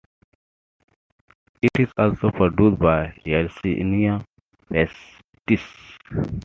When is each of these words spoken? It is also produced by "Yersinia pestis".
It 1.61 1.69
is 1.79 1.91
also 1.95 2.31
produced 2.31 2.79
by 2.79 3.13
"Yersinia 3.23 4.25
pestis". 4.67 5.61